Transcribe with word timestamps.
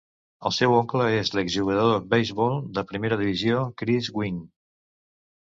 El 0.49 0.53
seu 0.59 0.71
oncle 0.77 1.09
és 1.17 1.29
l'exjugador 1.39 1.99
beisbol 2.15 2.57
de 2.79 2.85
primera 2.93 3.21
divisió 3.21 3.61
Chris 3.83 4.11
Gwynn. 4.19 4.43